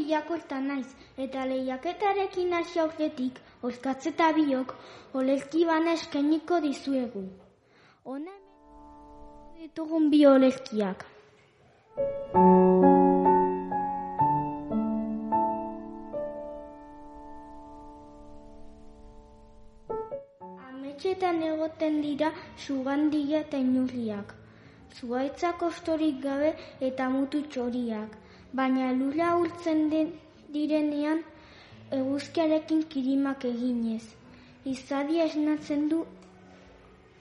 [0.01, 0.87] Ibai bilakorta naiz,
[1.17, 4.75] eta lehiaketarekin hasi aurretik, oskatzeta biok,
[5.13, 7.23] olezki bana eskainiko dizuegu.
[8.05, 8.39] Hemen
[9.57, 11.05] ditugun bi olezkiak.
[20.69, 24.35] Ametxetan egoten dira sugandia eta inurriak.
[24.91, 28.17] Zuaitzak ostorik gabe eta mutu txoriak.
[28.53, 30.09] Baina lura urtzen den
[30.53, 31.21] direnean
[31.97, 34.03] eguzkiarekin kirimak eginez.
[34.71, 35.99] Izadia esnatzen du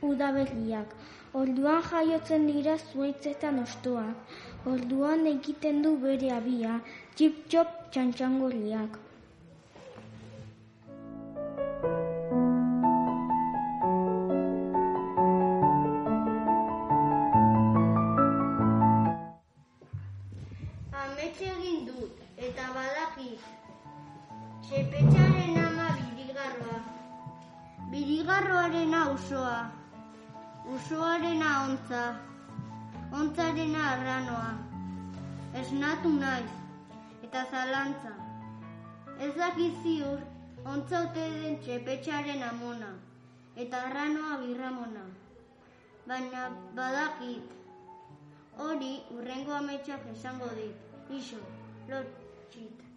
[0.08, 0.96] udaberriak.
[1.40, 4.34] Orduan jaiotzen dira zuaitzetan ostoak.
[4.72, 6.80] Orduan egiten du bere abia,
[7.14, 8.98] txip-txop txantxangorriak.
[30.80, 32.02] Usoarena ontza.
[33.12, 34.52] Ontzarena arranoa.
[35.60, 36.52] Esnatu naiz.
[37.26, 38.12] Eta zalantza.
[39.26, 40.22] Ez dakit ziur,
[40.74, 42.90] ontza ote den txepetxaren amona.
[43.64, 45.04] Eta arranoa birramona.
[46.08, 47.56] Baina badakit.
[48.56, 50.76] Hori urrengo ametsak esango dit.
[51.20, 51.42] Iso,
[51.92, 52.89] lotxit.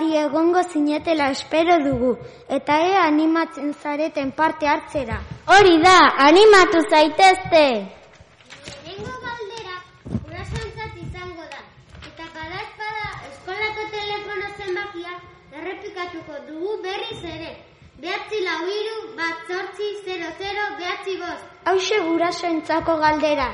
[0.00, 2.10] Adi egongo zinetela espero dugu,
[2.56, 5.18] eta ea animatzen zareten parte hartzera.
[5.54, 5.96] Hori da,
[6.26, 7.64] animatu zaitezte!
[8.86, 9.74] Lehenengo galdera,
[10.14, 11.60] gurasoentzat izango da.
[12.08, 15.12] Eta badaezpada eskolako telefono zenbakia
[15.58, 17.52] errepikatuko dugu berriz ere.
[18.00, 21.44] Behatzi lau hiru, bat zortzi, 00, behatzi bost.
[21.74, 23.50] Hauxe gurasoentzako galdera.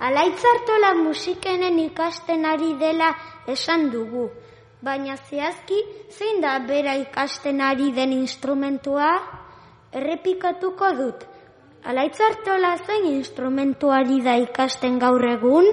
[0.00, 3.12] Alaitzartola musikenen ikasten ari dela
[3.58, 4.30] esan dugu.
[4.84, 5.78] Baina zehazki,
[6.12, 9.06] zein da bera ikasten ari den instrumentua?
[9.96, 11.24] Errepikatuko dut.
[11.88, 15.70] Alaitzartola zein instrumentuari da ikasten gaur egun?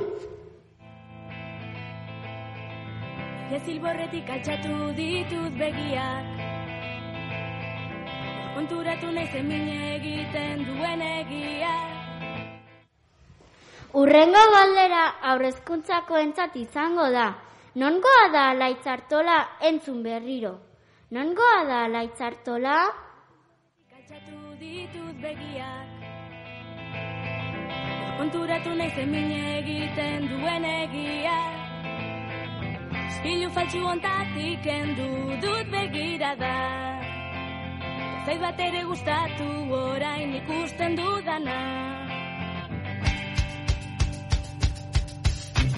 [3.51, 6.39] Ja zilborretik altxatu ditut begiak
[8.55, 11.75] Konturatu nahi zemine egiten duen egia
[13.91, 17.31] Urrengo galdera aurrezkuntzako entzat izango da.
[17.73, 20.59] Nongoa da alaitzartola entzun berriro.
[21.11, 22.75] Nongoa da alaitzartola?
[23.95, 25.87] Altxatu ditut begiak
[28.17, 31.37] Konturatu nahi zemin egiten duen egia
[33.05, 35.07] Ispilu faltsu ontatik endu
[35.47, 36.53] dut begirada
[38.19, 39.49] Ez Zait bat ere gustatu
[39.79, 42.00] orain ikusten dudana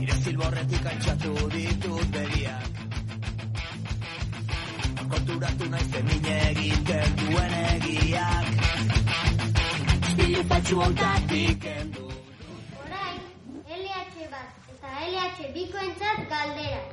[0.04, 2.80] Nire zilborretik altxatu ditut begiak
[5.14, 8.50] Konturatu nahi zemin egiten duen egiak
[10.02, 12.10] Ispilu faltsu ontatik endu
[12.82, 13.24] Orain,
[13.78, 16.84] LH bat eta LH bikoentzat galdera.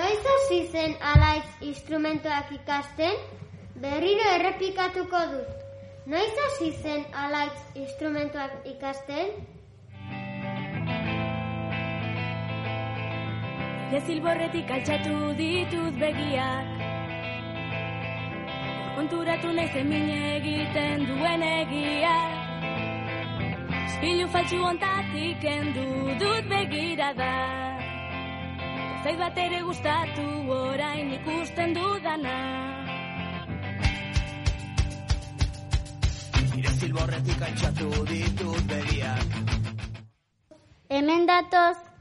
[0.00, 3.24] Noiz hasi zen alaitz instrumentuak ikasten?
[3.86, 5.56] Berriro errepikatuko dut.
[6.10, 9.51] Noiz hasi zen alaitz instrumentuak ikasten?
[13.92, 16.68] Ja zilborretik altxatu ditut begiak.
[18.96, 22.14] Konturatu nahi zemin egiten duen egia
[23.82, 25.84] Ispilu faltsu ontatik endu
[26.24, 27.34] dut begirada
[29.04, 30.26] Zait bat ere gustatu
[30.56, 32.36] orain ikusten dudana.
[36.56, 39.40] Nire zilborretik altxatu ditut begiak.
[40.88, 41.91] Hemen datoz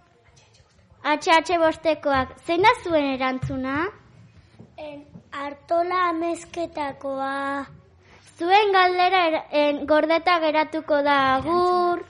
[1.04, 2.36] HH bostekoak.
[2.46, 3.88] Zein da zuen erantzuna?
[4.78, 7.66] En, artola amezketakoa.
[8.38, 12.06] Zuen galdera era- en, gordeta geratuko da agur.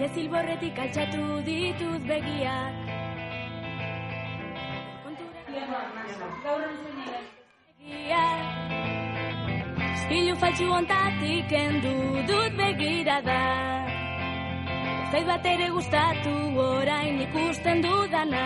[0.00, 2.80] Ja zilborretik altxatu ditut begiak
[9.94, 11.94] Ispilu faltsu ontatik endu
[12.28, 13.38] dut begirada
[15.14, 18.40] Zait bat ere gustatu orain ikusten dudana.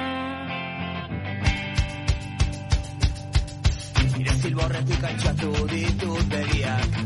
[4.16, 6.98] Nire zilborretik altxatu ditut begiak.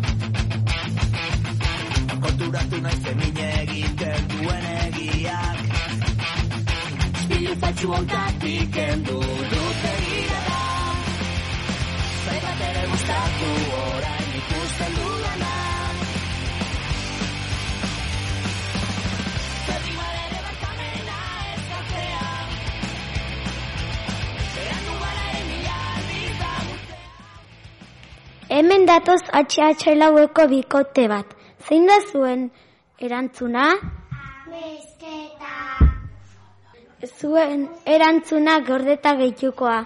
[2.25, 5.63] Konturatu nahi zemin egiten duen egiak.
[7.13, 9.21] Ispilu faltsu ontatik endu
[9.53, 10.59] dut begirada
[12.25, 13.55] Zait bat ere gustatu
[13.85, 14.22] orain
[28.53, 31.31] Hemen datoz HH laueko bikote bat.
[31.67, 32.43] Zein da zuen
[33.01, 33.63] erantzuna?
[34.51, 35.55] Mezketa.
[37.17, 39.79] Zuen erantzuna gordeta gehitukoa.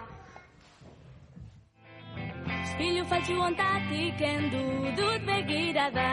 [2.57, 4.65] Ispilu faltsu ontatik endu
[4.99, 6.11] dut begirada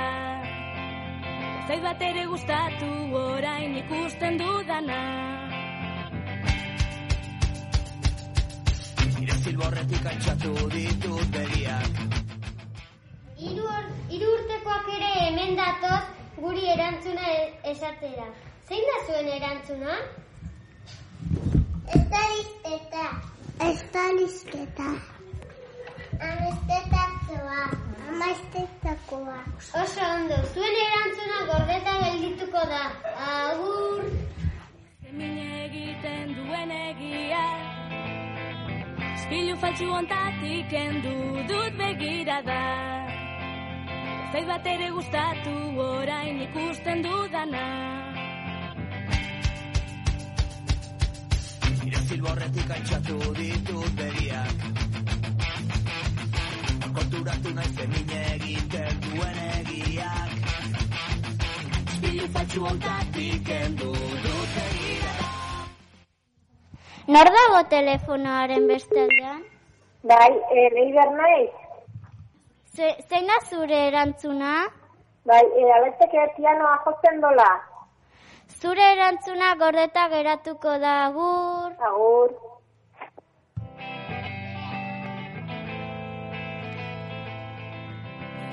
[1.68, 2.91] Zait bat ere gustatu
[3.24, 5.04] orain ikusten dudana
[9.20, 12.12] Nire zilborretik altxatu ditut begiak
[14.24, 16.03] hiru urtekoak ere hemen datoz
[16.38, 18.28] guri erantzuna e- esatera.
[18.67, 19.95] Zein da zuen erantzuna?
[21.95, 23.03] Ez da lizketa.
[23.67, 24.88] Ez da lizketa.
[26.30, 27.59] Amestetakoa.
[28.13, 29.38] Amestetakoa.
[29.82, 32.84] Oso ondo, zuen erantzuna gordeta geldituko da.
[33.28, 34.07] Agur.
[35.03, 37.45] Zemin egiten duen egia
[39.13, 41.15] Ispilu faltsu ontatik endu
[41.51, 42.61] dut begirada
[43.03, 43.03] Ez
[44.34, 47.65] Zait bat ere gustatu orain ikusten dudana
[51.84, 54.65] Nire zilborretik altxatu ditut begiak
[56.97, 60.31] Konturatu nahi zemin egiten duen egiak
[61.86, 63.95] Ispilu faltsu ontatik endu
[64.27, 65.31] dut begirada
[67.17, 69.43] Nor dago telefonoaren bestaldean?
[70.03, 71.62] Bai, e, neider naiz?
[72.74, 74.51] Ze, zein da zure erantzuna?
[75.30, 77.49] Bai, e, aletzek pianoa jotzen dola.
[78.61, 81.76] Zure erantzuna gordeta geratuko da agur.
[81.89, 82.34] Agur.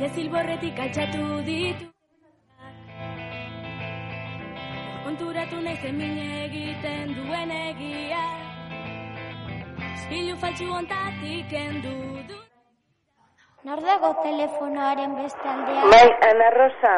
[0.01, 1.89] Ja zilborretik altxatu ditu
[5.05, 8.23] Konturatu nahi zemin egiten duen egia
[9.91, 11.99] Ispilu faltsu ontatik endu
[12.31, 12.50] dut
[13.65, 15.91] Nor dago telefonoaren bestaldean?
[15.93, 16.93] Bai, Ana Rosa,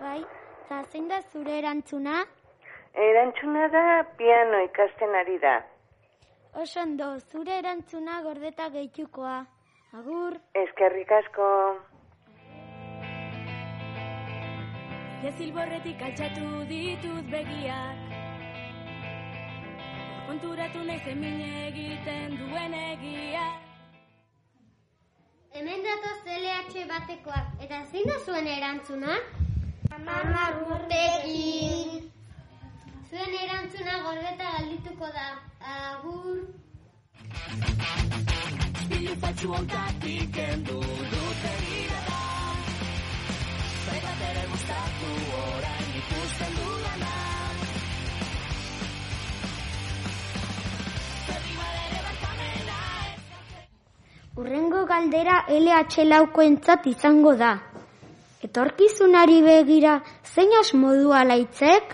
[0.00, 0.20] Bai,
[0.64, 2.24] eta zein da zure erantzuna?
[3.04, 3.82] erantzuna da
[4.18, 5.54] piano ikasten ari da.
[6.62, 9.38] Oso ondo, zure erantzuna gordeta gehitukoa.
[9.98, 10.36] Agur.
[10.54, 11.48] Eskerrik asko.
[15.24, 18.02] Ja zilborretik altxatu ditut begiak
[20.26, 21.38] Konturatu nahi zemin
[21.68, 23.46] egiten duen egia
[25.54, 29.18] Hemen datoz LH batekoak, eta zein da zuen erantzuna?
[29.94, 32.08] Amar urtekin.
[33.10, 35.28] Zuen erantzuna gordeta galdituko da.
[35.74, 36.40] Agur.
[39.22, 40.80] Faltsu ontatik kendu
[41.12, 42.18] dut begirada
[43.86, 45.12] Zai bat ere gustatu
[45.44, 45.63] orain
[54.34, 57.52] Urrengo galdera LH laukoentzat izango da.
[58.42, 59.92] Etorkizunari begira
[60.26, 61.92] zein asmodu alaitzek?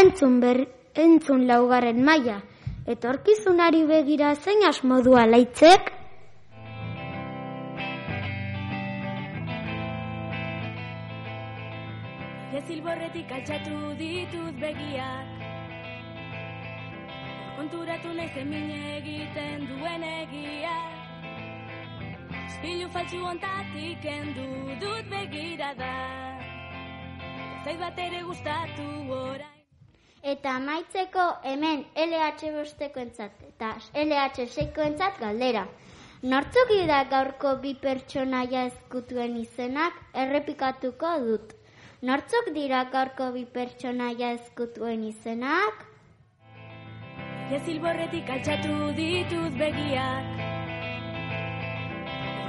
[0.00, 0.60] Entzun ber,
[1.04, 2.42] entzun laugarren maila.
[2.94, 5.88] Etorkizunari begira zein asmodu alaitzek?
[12.52, 15.32] Ja zilborretik altxatu ditut begiak
[17.56, 20.76] Konturatu zemin egiten duen egia
[22.46, 24.46] Ilu faltsu ontatik kendu
[24.80, 25.90] dut begirada
[27.64, 28.86] Zait bat ere gustatu
[29.16, 29.56] orain
[30.32, 33.68] Eta amaitzeko hemen LH bosteko entzat eta
[34.02, 35.66] LH seiko entzat galdera.
[36.22, 41.54] Nortzuk dira gaurko bi pertsonaia ezkutuen izenak errepikatuko dut.
[42.02, 45.86] Nortzuk dira gaurko bi pertsonaia ezkutuen izenak?
[47.52, 50.45] Ja zilborretik altxatu ditut begiak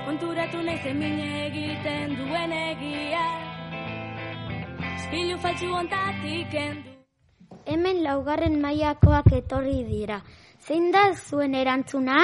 [0.08, 3.24] Konturatu nahi zemin egiten duen egia
[5.18, 6.55] Ilu faltsu ontatik
[7.68, 10.22] Hemen laugarren mailakoak etorri dira.
[10.64, 12.22] Zein da zuen erantzuna?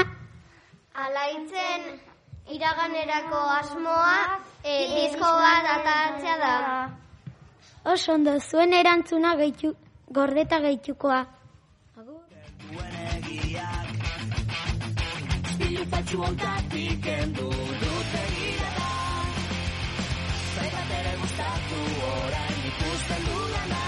[1.06, 1.90] Alaitzen
[2.56, 4.16] iraganerako asmoa
[4.64, 6.56] e, disko bat ataratzea da.
[7.96, 9.76] Oso ondo zuen erantzuna gehitu,
[10.20, 11.24] gordeta gehitukoa.
[15.84, 17.48] Ilu faltsu ontatik kendu
[17.82, 18.92] dut begirada
[20.56, 21.80] Zai bat ere gustatu
[22.10, 23.82] orain ikusten dudana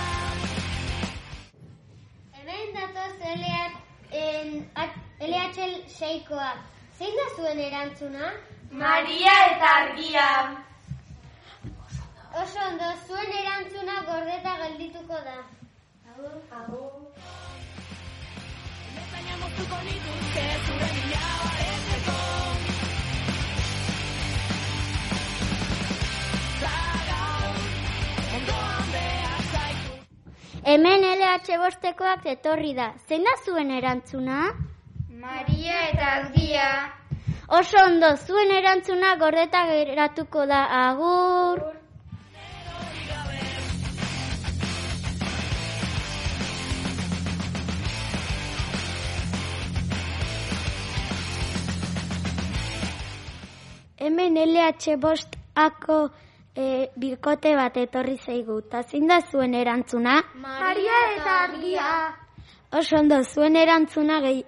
[2.36, 3.80] Hemen datoz LH,
[4.24, 4.52] en,
[5.30, 5.62] LH
[5.96, 6.60] seikoak.
[7.00, 8.34] Zein da zuen erantzuna?
[8.84, 10.28] Maria eta argia.
[12.44, 15.40] Oso ondo, zuen erantzuna gordeta geldituko da.
[16.12, 16.92] Agur, agur.
[30.66, 32.88] Hemen LH bostekoak etorri da.
[33.08, 34.38] Zein da zuen erantzuna?
[35.22, 36.70] Maria eta argia.
[37.60, 40.64] Oso ondo, zuen erantzuna gordeta geratuko da.
[40.80, 41.62] Agur.
[54.06, 55.96] Hemen LH bost ako
[56.54, 58.60] e, birkote bat etorri zaigu.
[58.70, 60.20] Ta zein da zuen erantzuna?
[60.44, 61.94] Maria eta argia.
[62.78, 64.44] Oso ondo, zuen erantzuna gehi,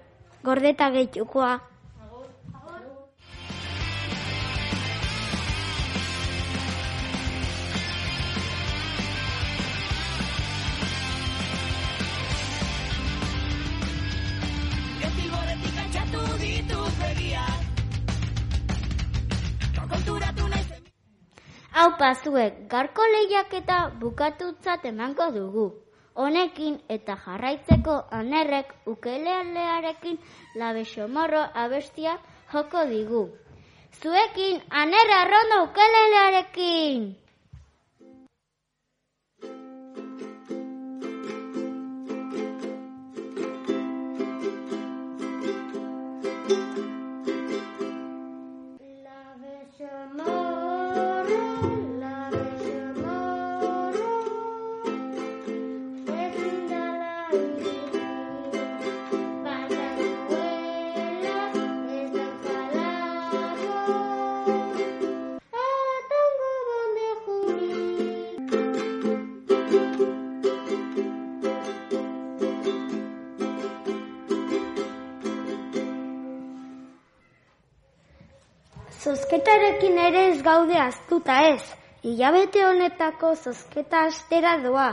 [0.46, 1.56] gordeta gehitukoa.
[19.90, 20.64] Konturatu nahi
[21.78, 21.90] Hau
[22.24, 25.66] zuek, garko lehiaketa bukatutzat emango dugu.
[26.14, 30.18] Honekin eta jarraitzeko anerrek ukelealearekin
[30.54, 32.18] labesomorro abestia
[32.52, 33.22] joko digu.
[34.02, 37.27] Zuekin anerra arrondo ukelelearekin!
[50.14, 50.37] no.
[79.48, 81.62] Zozketarekin ere ez gaude aztuta ez.
[82.10, 84.90] Ilabete honetako zozketa astera doa.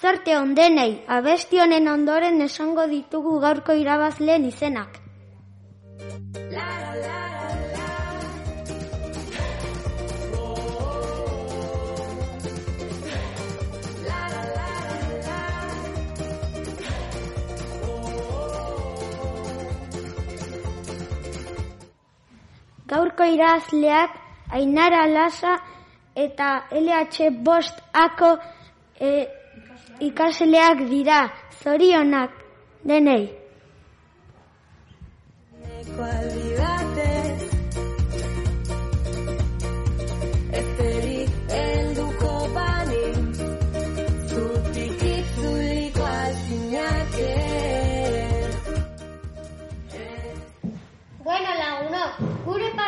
[0.00, 5.00] Zarte ondenei, abesti honen ondoren esango ditugu gaurko irabazleen izenak.
[22.88, 24.10] Gaurko irazleak
[24.50, 25.58] Ainara Lasa
[26.16, 28.30] eta LH Bost Ako
[29.00, 29.28] e,
[30.00, 31.20] ikasleak dira.
[31.62, 32.30] Zorionak
[32.84, 33.24] denei.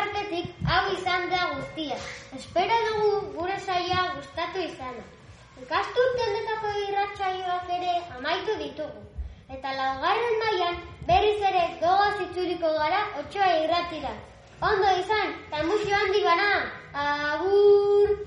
[0.01, 1.97] Gure partetik hau izan da guztia.
[2.35, 5.03] Espero dugu gure saioa gustatu izana.
[5.61, 9.01] Ikasturte honetako irratsaioak ere amaitu ditugu.
[9.49, 14.15] Eta laugarren mailan berriz ere gogoz itzuliko gara otsoa irratira.
[14.61, 16.51] Ondo izan, eta musio handi bana!
[17.05, 18.17] Agur!